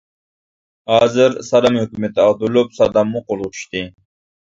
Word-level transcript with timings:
ھازىر 0.91 1.37
سادام 1.51 1.79
ھۆكۈمىتى 1.83 2.25
ئاغدۇرۇلۇپ، 2.27 2.77
ساداممۇ 2.81 3.27
قولغا 3.33 3.55
چۈشتى. 3.57 3.89